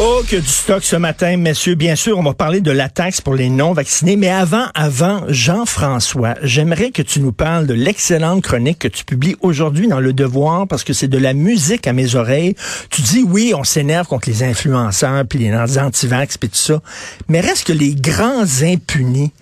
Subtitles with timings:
[0.00, 1.74] Oh, que du stock ce matin, messieurs.
[1.74, 4.14] Bien sûr, on va parler de la taxe pour les non-vaccinés.
[4.14, 9.34] Mais avant, avant, Jean-François, j'aimerais que tu nous parles de l'excellente chronique que tu publies
[9.40, 12.54] aujourd'hui dans Le Devoir parce que c'est de la musique à mes oreilles.
[12.90, 16.80] Tu dis, oui, on s'énerve contre les influenceurs puis les anti-vax puis tout ça.
[17.26, 19.32] Mais reste que les grands impunis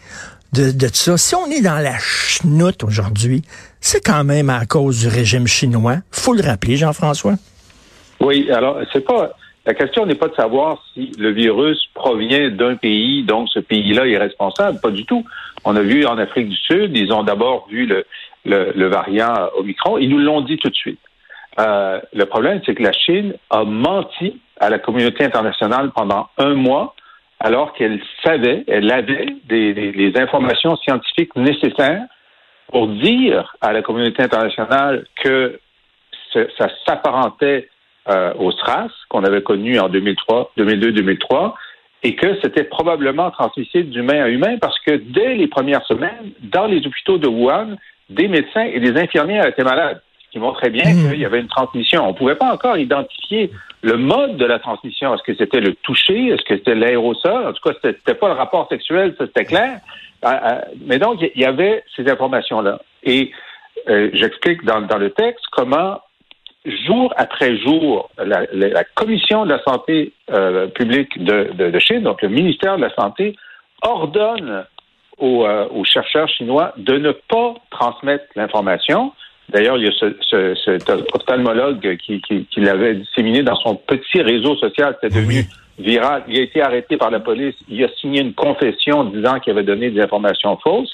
[0.54, 3.42] de, de ça, si on est dans la chenoute aujourd'hui,
[3.82, 5.98] c'est quand même à cause du régime chinois.
[6.10, 7.34] Faut le rappeler, Jean-François.
[8.20, 12.76] Oui, alors, c'est pas, la question n'est pas de savoir si le virus provient d'un
[12.76, 14.80] pays, donc ce pays-là est responsable.
[14.80, 15.24] Pas du tout.
[15.64, 18.06] On a vu en Afrique du Sud, ils ont d'abord vu le,
[18.44, 19.98] le, variant Omicron.
[19.98, 21.00] Ils nous l'ont dit tout de suite.
[21.58, 26.54] Euh, le problème, c'est que la Chine a menti à la communauté internationale pendant un
[26.54, 26.94] mois,
[27.40, 32.04] alors qu'elle savait, elle avait des, des, informations scientifiques nécessaires
[32.68, 35.58] pour dire à la communauté internationale que
[36.32, 37.68] ça s'apparentait
[38.08, 41.54] euh, au SRAS, qu'on avait connu en 2003, 2002-2003,
[42.04, 46.66] et que c'était probablement transmissible d'humain à humain parce que dès les premières semaines, dans
[46.66, 47.76] les hôpitaux de Wuhan,
[48.10, 51.10] des médecins et des infirmières étaient malades, ce qui montrait bien mmh.
[51.10, 52.04] qu'il y avait une transmission.
[52.04, 53.50] On ne pouvait pas encore identifier
[53.82, 55.12] le mode de la transmission.
[55.14, 56.28] Est-ce que c'était le toucher?
[56.28, 57.46] Est-ce que c'était l'aérosol?
[57.46, 59.80] En tout cas, c'était pas le rapport sexuel, ça c'était clair.
[60.24, 62.80] Euh, euh, mais donc, il y avait ces informations-là.
[63.02, 63.32] Et
[64.12, 65.98] j'explique dans, dans le texte comment
[66.86, 72.02] jour après jour, la, la, Commission de la santé euh, publique de, de, de, Chine,
[72.02, 73.36] donc le ministère de la Santé,
[73.82, 74.64] ordonne
[75.18, 79.12] aux, euh, aux chercheurs chinois de ne pas transmettre l'information.
[79.48, 83.76] D'ailleurs, il y a ce, ce, cet ophtalmologue qui, qui, qui l'avait disséminé dans son
[83.76, 85.44] petit réseau social, c'était devenu
[85.78, 86.24] viral.
[86.28, 87.54] Il a été arrêté par la police.
[87.68, 90.92] Il a signé une confession disant qu'il avait donné des informations fausses.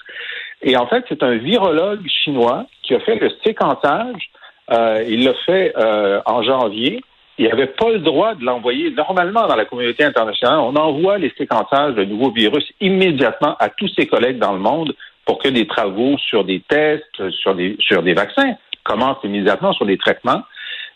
[0.63, 4.31] Et en fait, c'est un virologue chinois qui a fait le séquençage
[4.73, 7.03] euh, il l'a fait euh, en janvier.
[7.39, 8.91] Il n'avait pas le droit de l'envoyer.
[8.91, 13.89] Normalement, dans la communauté internationale, on envoie les séquençages de nouveaux virus immédiatement à tous
[13.97, 14.95] ses collègues dans le monde
[15.25, 19.87] pour que des travaux sur des tests, sur des, sur des vaccins commencent immédiatement, sur
[19.87, 20.43] des traitements.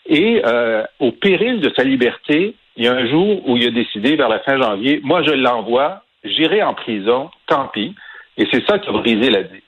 [0.05, 3.71] Et euh, au péril de sa liberté, il y a un jour où il a
[3.71, 7.95] décidé, vers la fin janvier, moi je l'envoie, j'irai en prison, tant pis.
[8.37, 9.63] Et c'est ça qui a brisé la vie.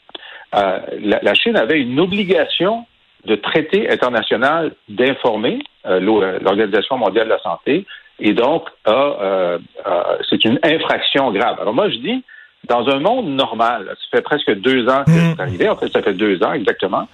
[0.54, 2.86] la, la Chine avait une obligation
[3.26, 7.86] de traité international d'informer euh, euh, l'Organisation mondiale de la santé
[8.20, 9.58] et donc euh,
[10.30, 11.58] c'est une infraction grave.
[11.62, 12.24] Alors moi je dis
[12.68, 15.42] dans un monde normal, ça fait presque deux ans que c'est mmh.
[15.42, 17.08] arrivé, en fait ça fait deux ans exactement,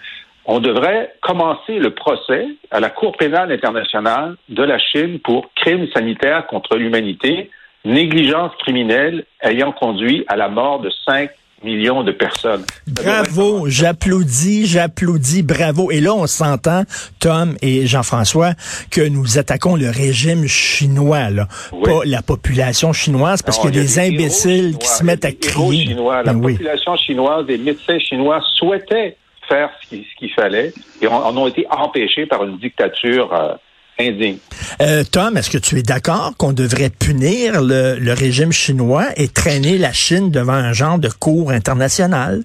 [0.45, 5.87] on devrait commencer le procès à la Cour pénale internationale de la Chine pour crimes
[5.93, 7.49] sanitaires contre l'humanité,
[7.83, 11.31] négligence criminelle ayant conduit à la mort de cinq
[11.63, 12.65] millions de personnes.
[12.87, 15.91] Bravo, j'applaudis, j'applaudis, bravo.
[15.91, 16.83] Et là, on s'entend,
[17.19, 18.53] Tom et Jean-François,
[18.91, 21.47] que nous attaquons le régime chinois, là,
[21.83, 25.87] pas la population chinoise, parce qu'il y a des imbéciles qui se mettent à crier.
[25.87, 29.17] Chinois, la ben population chinoise, des médecins chinois souhaitaient
[29.47, 33.53] faire ce qu'il fallait et en, ont été empêchés par une dictature euh,
[33.99, 39.77] euh, Tom, est-ce que tu es d'accord qu'on devrait punir le, régime chinois et traîner
[39.77, 42.43] la Chine devant un genre de cours international?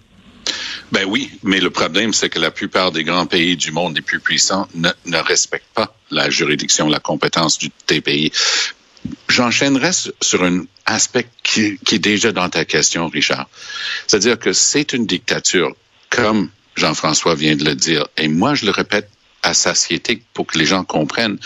[0.93, 4.03] Ben oui, mais le problème, c'est que la plupart des grands pays du monde les
[4.03, 8.33] plus puissants ne, respectent pas la juridiction, la compétence du, des pays.
[9.29, 9.91] J'enchaînerai
[10.21, 13.49] sur un aspect qui, qui, est déjà dans ta question, Richard.
[14.07, 15.73] C'est-à-dire que c'est une dictature,
[16.11, 18.07] comme Jean-François vient de le dire.
[18.17, 19.09] Et moi, je le répète
[19.43, 21.39] à satiété pour que les gens comprennent.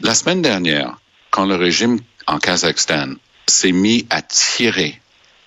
[0.00, 0.96] La semaine dernière,
[1.30, 3.14] quand le régime en Kazakhstan
[3.46, 5.00] s'est mis à tirer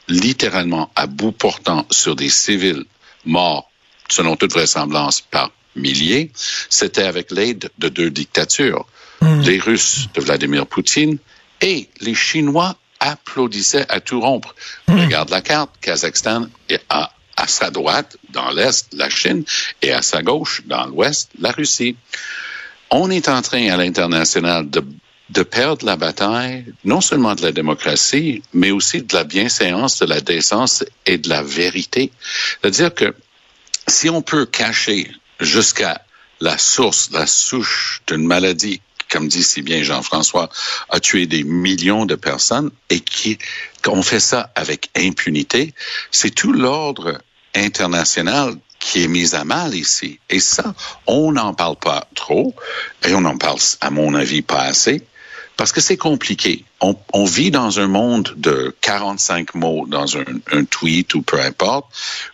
[0.08, 2.86] littéralement à bout portant sur des civils
[3.26, 3.70] morts,
[4.10, 6.32] selon toute vraisemblance, par milliers,
[6.70, 8.86] c'était avec l'aide de deux dictatures,
[9.22, 9.42] hmm.
[9.42, 11.18] les Russes de Vladimir Poutine
[11.62, 14.56] et les Chinois applaudissaient à tout rompre.
[14.88, 15.00] Hmm.
[15.00, 16.48] Regarde la carte, Kazakhstan
[16.90, 19.44] a à sa droite, dans l'Est, la Chine,
[19.82, 21.96] et à sa gauche, dans l'Ouest, la Russie.
[22.92, 28.42] on est en train à l'international de perdre la bataille, non seulement de la démocratie,
[28.54, 32.12] mais aussi de la bienséance, de la décence et de la vérité.
[32.62, 33.16] C'est-à-dire que
[33.88, 36.02] si on peut cacher jusqu'à
[36.42, 40.50] la source, la souche d'une maladie, comme dit si bien Jean-François,
[40.90, 43.38] a tué des millions de personnes et qui,
[43.84, 45.74] qu'on fait ça avec impunité,
[46.12, 47.20] c'est tout l'ordre
[47.56, 50.20] international qui est mis à mal ici.
[50.30, 50.74] Et ça,
[51.06, 52.56] on n'en parle pas trop
[53.06, 55.04] et on en parle, à mon avis, pas assez.
[55.58, 56.64] Parce que c'est compliqué.
[56.80, 60.24] On, on, vit dans un monde de 45 mots dans un,
[60.54, 61.88] un tweet ou peu importe,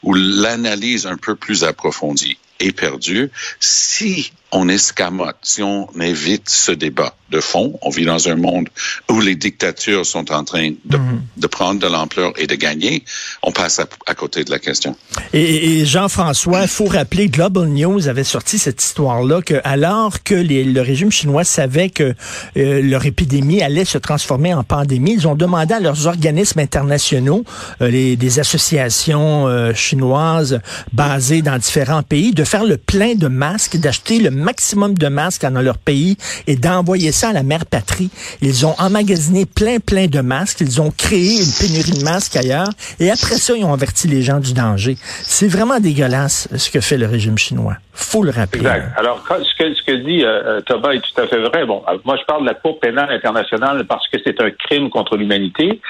[0.03, 3.31] où l'analyse un peu plus approfondie est perdue.
[3.59, 8.69] Si on escamote, si on évite ce débat de fond, on vit dans un monde
[9.09, 10.97] où les dictatures sont en train de,
[11.37, 13.03] de prendre de l'ampleur et de gagner,
[13.43, 14.95] on passe à, à côté de la question.
[15.33, 20.35] Et, et Jean-François, il faut rappeler, Global News avait sorti cette histoire-là, que alors que
[20.35, 22.13] les, le régime chinois savait que
[22.57, 27.43] euh, leur épidémie allait se transformer en pandémie, ils ont demandé à leurs organismes internationaux,
[27.81, 30.61] euh, les, des associations euh, chinoises
[30.93, 35.45] basées dans différents pays, de faire le plein de masques, d'acheter le maximum de masques
[35.45, 38.09] dans leur pays et d'envoyer ça à la mère patrie.
[38.41, 40.61] Ils ont emmagasiné plein, plein de masques.
[40.61, 42.69] Ils ont créé une pénurie de masques ailleurs.
[42.99, 44.95] Et après ça, ils ont averti les gens du danger.
[45.23, 47.75] C'est vraiment dégueulasse ce que fait le régime chinois.
[47.93, 48.61] Faut le rappeler.
[48.61, 48.93] Exact.
[48.97, 51.65] Alors, ce que, ce que dit euh, Thomas est tout à fait vrai.
[51.65, 54.89] Bon, euh, moi, je parle de la Cour pénale internationale parce que c'est un crime
[54.89, 55.81] contre l'humanité.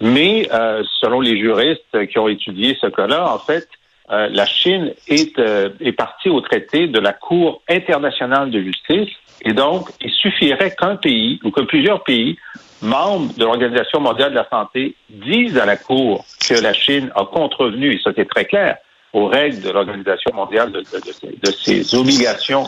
[0.00, 3.66] Mais euh, selon les juristes qui ont étudié ce cas-là, en fait,
[4.10, 9.10] euh, la Chine est, euh, est partie au traité de la Cour internationale de justice
[9.42, 12.38] et donc il suffirait qu'un pays ou que plusieurs pays
[12.82, 17.24] membres de l'Organisation mondiale de la santé disent à la Cour que la Chine a
[17.24, 18.76] contrevenu, et ça c'est très clair,
[19.12, 20.82] aux règles de l'Organisation mondiale de,
[21.50, 22.64] ses obligations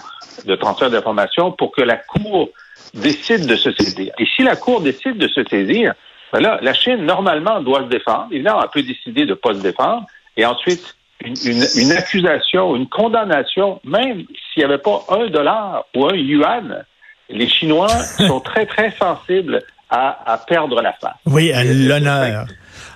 [0.46, 2.48] de transfert d'informations pour que la Cour
[2.94, 4.12] décide de se saisir.
[4.18, 5.94] Et si la Cour décide de se saisir,
[6.32, 8.28] ben là, la Chine, normalement, doit se défendre.
[8.30, 10.06] Évidemment, elle peut décider de ne pas se défendre.
[10.36, 10.94] Et ensuite,
[11.24, 16.14] une, une, une, accusation, une condamnation, même s'il n'y avait pas un dollar ou un
[16.14, 16.84] yuan,
[17.28, 17.88] les Chinois
[18.26, 21.14] sont très, très sensibles à, à perdre la face.
[21.26, 22.46] Oui, à l'honneur.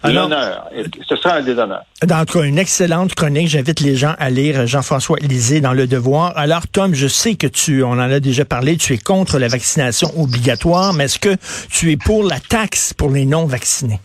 [0.04, 0.68] L'honneur.
[1.08, 1.82] Ce sera un déshonneur.
[2.02, 6.36] Dans une excellente chronique, j'invite les gens à lire Jean-François Lisée dans Le Devoir.
[6.36, 9.48] Alors, Tom, je sais que tu, on en a déjà parlé, tu es contre la
[9.48, 11.36] vaccination obligatoire, mais est-ce que
[11.70, 14.00] tu es pour la taxe pour les non-vaccinés?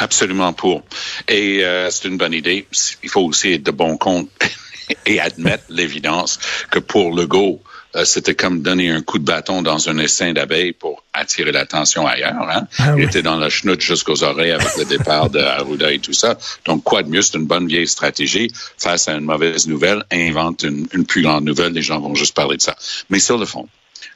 [0.00, 0.82] Absolument pour.
[1.28, 2.66] Et euh, c'est une bonne idée.
[3.02, 4.30] Il faut aussi être de bon compte
[5.06, 6.38] et admettre l'évidence
[6.70, 7.60] que pour le go,
[7.96, 12.06] euh, c'était comme donner un coup de bâton dans un essaim d'abeilles pour attirer l'attention
[12.06, 12.48] ailleurs.
[12.48, 12.66] Hein?
[12.78, 13.02] Ah oui.
[13.02, 16.38] Il était dans la chenoute jusqu'aux oreilles avec le départ de Arruda et tout ça.
[16.64, 18.50] Donc, quoi de mieux, c'est une bonne vieille stratégie.
[18.78, 22.34] Face à une mauvaise nouvelle, invente une, une plus grande nouvelle, les gens vont juste
[22.34, 22.74] parler de ça.
[23.10, 23.68] Mais sur le fond,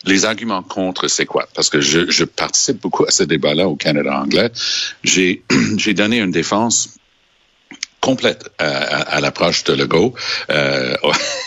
[0.04, 1.48] les arguments contre, c'est quoi?
[1.54, 4.50] Parce que je, je, participe beaucoup à ce débat-là au Canada anglais.
[5.02, 5.42] J'ai
[5.94, 6.96] donné une défense
[8.04, 10.12] complète à, à, à l'approche de Legault,
[10.50, 10.94] euh,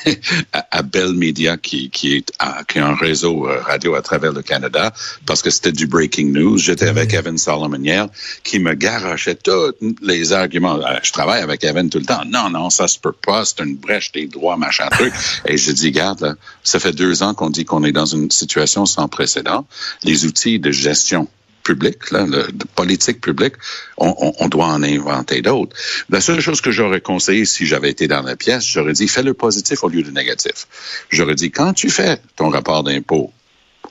[0.71, 2.31] à, Bell Media qui, qui, est,
[2.68, 4.92] qui a un réseau euh, radio à travers le Canada,
[5.27, 6.57] parce que c'était du breaking news.
[6.57, 8.07] J'étais avec Evan Solomon hier,
[8.44, 10.77] qui me garochait tous les arguments.
[10.77, 12.24] Euh, je travaille avec Evan tout le temps.
[12.25, 15.13] Non, non, ça se peut pas, c'est une brèche des droits, machin truc.
[15.45, 16.33] Et je dis, garde, là,
[16.63, 19.68] ça fait deux ans qu'on dit qu'on est dans une situation sans précédent.
[20.03, 21.27] Les outils de gestion
[21.67, 23.55] public, là, le, de politique publique,
[23.97, 25.75] on, on, on, doit en inventer d'autres.
[26.09, 29.24] La seule chose que j'aurais conseillé si j'avais été dans la pièce, j'aurais dit fais
[29.24, 30.67] le positif au lieu du négatif.
[31.09, 33.33] J'aurais dit quand tu fais ton rapport d'impôt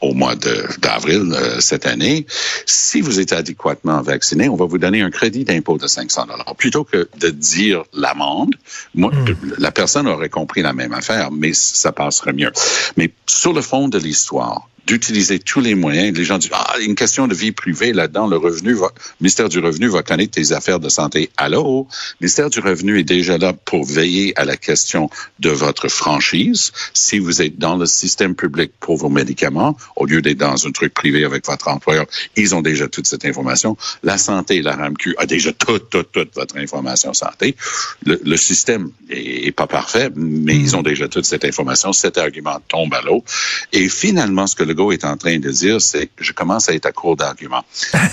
[0.00, 2.26] au mois d'avril euh, cette année,
[2.66, 6.54] si vous êtes adéquatement vacciné, on va vous donner un crédit d'impôt de 500 dollars.
[6.56, 8.54] Plutôt que de dire l'amende,
[8.94, 9.54] moi, mm.
[9.58, 12.52] la personne aurait compris la même affaire, mais ça passerait mieux.
[12.96, 16.16] Mais sur le fond de l'histoire, d'utiliser tous les moyens.
[16.16, 19.48] Les gens disent, ah, une question de vie privée là-dedans, le revenu va, le ministère
[19.48, 21.30] du Revenu va connaître tes affaires de santé.
[21.36, 21.88] Allô?
[22.20, 26.72] Le ministère du Revenu est déjà là pour veiller à la question de votre franchise.
[26.94, 30.70] Si vous êtes dans le système public pour vos médicaments, au lieu d'être dans un
[30.70, 33.76] truc privé avec votre employeur, ils ont déjà toute cette information.
[34.04, 37.56] La santé, la RAMQ a déjà toute, toute, toute votre information santé.
[38.04, 40.60] Le, le système est, est, pas parfait, mais mmh.
[40.60, 41.92] ils ont déjà toute cette information.
[41.92, 43.24] Cet argument tombe à l'eau.
[43.72, 46.68] Et finalement, ce que le Legault est en train de dire, c'est que je commence
[46.68, 47.64] à être à court d'arguments.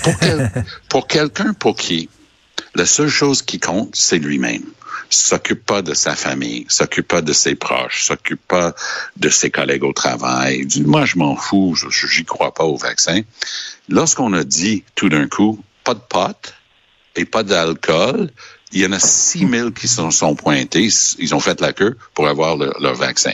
[0.02, 0.50] Pour, quel,
[0.88, 2.08] pour quelqu'un pour qui
[2.74, 4.64] la seule chose qui compte, c'est lui-même
[5.10, 8.74] s'occupe pas de sa famille, s'occupe pas de ses proches, s'occupe pas
[9.16, 10.66] de ses collègues au travail.
[10.66, 13.20] Dit, moi, je m'en fous, je j'y crois pas au vaccin.
[13.88, 16.54] Lorsqu'on a dit tout d'un coup, pas de pot
[17.16, 18.30] et pas d'alcool,
[18.74, 20.88] il y en a 6 000 qui sont, sont pointés.
[21.18, 23.32] Ils ont fait la queue pour avoir le- leur vaccin.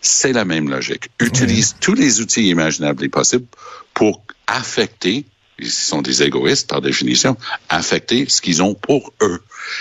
[0.00, 1.08] C'est la même logique.
[1.18, 3.46] Utilise tous les outils imaginables et possibles
[3.94, 5.24] pour affecter
[5.62, 7.36] ils sont des égoïstes par définition,
[7.68, 9.40] affecter ce qu'ils ont pour eux.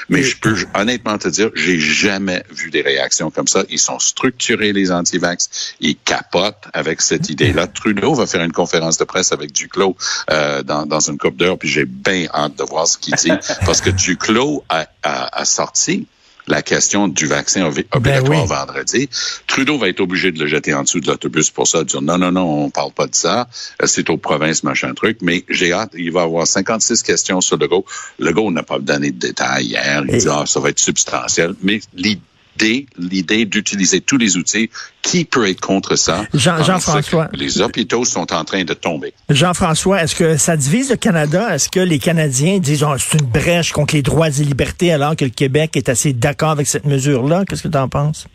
[0.10, 3.64] Mais je peux honnêtement te dire, j'ai jamais vu des réactions comme ça.
[3.70, 5.76] Ils sont structurés, les antivax.
[5.80, 7.68] Ils capotent avec cette idée-là.
[7.68, 9.96] Trudeau va faire une conférence de presse avec Duclos
[10.30, 13.32] euh, dans, dans une coupe d'heure, puis j'ai bien hâte de voir ce qu'il dit.
[13.66, 16.08] parce que Duclos a, a, a sorti
[16.48, 18.38] la question du vaccin obligatoire Ben oui.
[18.48, 19.10] vendredi.
[19.48, 22.02] Trudeau va être obligé de le jeter en dessous de l'autobus pour ça, de dire
[22.02, 23.48] non, non, non, on parle pas de ça.
[23.82, 25.18] Euh, C'est aux provinces, machin truc.
[25.22, 27.86] Mais j'ai hâte, il va avoir 56 questions sur Legault.
[28.20, 30.04] Legault n'a pas donné de détails hier.
[30.08, 31.54] Il Et- dit, ah, ça va être substantiel.
[31.62, 32.22] Mais l'idée,
[32.60, 34.70] l'idée d'utiliser tous les outils,
[35.02, 36.26] qui peut être contre ça?
[36.34, 37.28] Jean- Jean-François.
[37.34, 39.14] Les hôpitaux sont en train de tomber.
[39.30, 41.56] Jean-François, est-ce que ça divise le Canada?
[41.56, 45.16] Est-ce que les Canadiens disent oh, c'est une brèche contre les droits et libertés alors
[45.16, 47.46] que le Québec est assez d'accord avec cette mesure-là?
[47.46, 48.28] Qu'est-ce que tu en penses?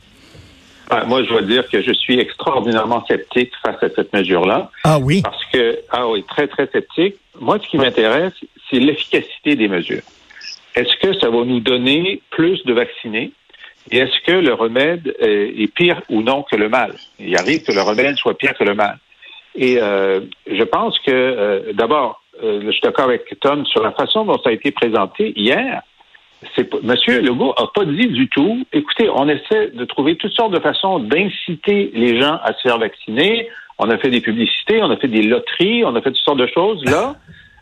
[0.91, 4.71] Ben, moi, je dois dire que je suis extraordinairement sceptique face à cette mesure-là.
[4.85, 5.23] Ah oui?
[5.23, 7.17] Parce que, ah oui, très, très sceptique.
[7.41, 8.33] Moi, ce qui m'intéresse,
[8.71, 10.03] c'est l'efficacité des mesures.
[10.75, 13.33] Est-ce que ça va nous donner plus de vaccinés?
[13.91, 16.95] Et est-ce que le remède est pire ou non que le mal?
[17.19, 18.99] Il arrive que le remède soit pire que le mal.
[19.57, 23.93] Et euh, je pense que, euh, d'abord, euh, je suis d'accord avec Tom sur la
[23.93, 25.83] façon dont ça a été présenté hier.
[26.55, 28.67] C'est Monsieur Legault a pas dit du tout.
[28.73, 32.79] Écoutez, on essaie de trouver toutes sortes de façons d'inciter les gens à se faire
[32.79, 33.49] vacciner.
[33.79, 36.39] On a fait des publicités, on a fait des loteries, on a fait toutes sortes
[36.39, 36.85] de choses.
[36.85, 37.17] Là,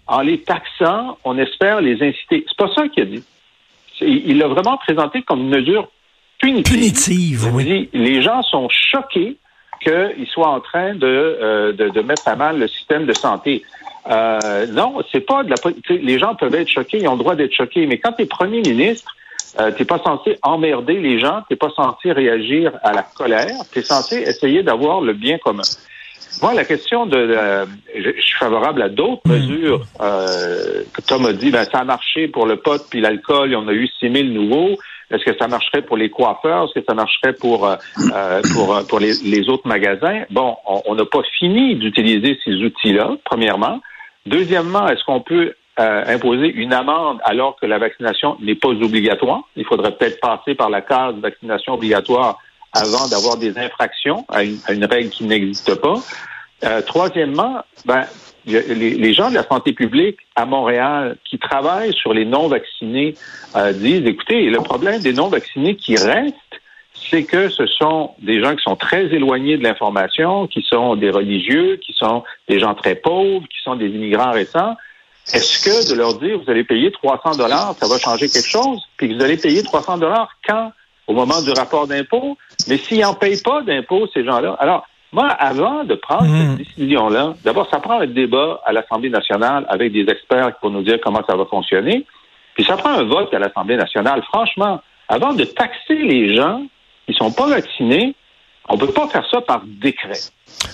[0.09, 2.45] en les taxant, on espère les inciter.
[2.49, 3.25] C'est pas ça qu'il a dit.
[4.01, 5.89] Il l'a vraiment présenté comme une mesure
[6.45, 6.73] punitive.
[6.73, 7.89] Punitive, oui.
[7.93, 9.37] les gens sont choqués
[9.83, 13.63] qu'ils soient en train de, euh, de, de mettre à mal le système de santé.
[14.11, 15.57] Euh, non, c'est pas de la.
[15.89, 18.27] Les gens peuvent être choqués, ils ont le droit d'être choqués, mais quand tu es
[18.27, 19.11] premier ministre,
[19.59, 23.79] euh, t'es pas censé emmerder les gens, t'es pas censé réagir à la colère, tu
[23.79, 25.63] es censé essayer d'avoir le bien commun.
[26.43, 29.87] Moi, la question de, la- je, suis favorable à d'autres mesures.
[30.01, 33.73] Euh, Tom a dit, ben ça a marché pour le pot puis l'alcool, on a
[33.73, 34.77] eu 6 000 nouveaux.
[35.11, 36.65] Est-ce que ça marcherait pour les coiffeurs?
[36.65, 37.77] Est-ce que ça marcherait pour euh,
[38.15, 40.25] euh, pour, euh, pour les, autres magasins?
[40.31, 43.81] Bon, on n'a pas fini d'utiliser ces outils-là, premièrement.
[44.27, 49.43] Deuxièmement, est-ce qu'on peut euh, imposer une amende alors que la vaccination n'est pas obligatoire?
[49.57, 52.39] Il faudrait peut-être passer par la case vaccination obligatoire
[52.73, 55.97] avant d'avoir des infractions à une, à une règle qui n'existe pas.
[56.65, 58.05] Euh, troisièmement, ben,
[58.47, 63.15] les, gens de la santé publique à Montréal qui travaillent sur les non-vaccinés
[63.57, 66.35] euh, disent, écoutez, le problème des non-vaccinés qui restent,
[67.11, 71.11] c'est que ce sont des gens qui sont très éloignés de l'information, qui sont des
[71.11, 74.77] religieux, qui sont des gens très pauvres, qui sont des immigrants récents.
[75.33, 78.81] Est-ce que de leur dire, vous allez payer 300 dollars, ça va changer quelque chose?
[78.97, 80.73] Puis vous allez payer 300 dollars quand?
[81.07, 82.37] Au moment du rapport d'impôt?
[82.69, 84.57] Mais s'ils n'en payent pas d'impôt, ces gens-là.
[84.59, 89.65] Alors, moi, avant de prendre cette décision-là, d'abord, ça prend un débat à l'Assemblée nationale
[89.69, 92.05] avec des experts pour nous dire comment ça va fonctionner.
[92.55, 94.25] Puis ça prend un vote à l'Assemblée nationale.
[94.25, 96.63] Franchement, avant de taxer les gens
[97.07, 98.17] qui sont pas vaccinés,
[98.69, 100.21] on peut pas faire ça par décret.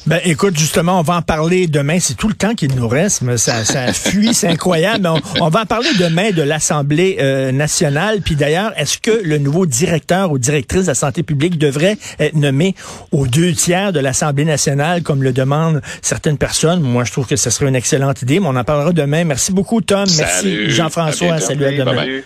[0.06, 1.99] Ben, écoute, justement, on va en parler demain.
[2.00, 5.02] C'est tout le temps qu'il nous reste, mais ça, ça fuit, c'est incroyable.
[5.02, 8.20] Mais on, on va en parler demain de l'Assemblée euh, nationale.
[8.20, 12.35] Puis d'ailleurs, est-ce que le nouveau directeur ou directrice de la santé publique devrait être
[12.35, 12.75] nommé
[13.12, 16.80] aux deux tiers de l'Assemblée nationale, comme le demandent certaines personnes?
[16.80, 19.25] Moi, je trouve que ce serait une excellente idée, mais on en parlera demain.
[19.25, 20.06] Merci beaucoup, Tom.
[20.16, 20.70] Merci, Salut.
[20.70, 21.40] Jean-François.
[21.40, 22.23] Salut à demain.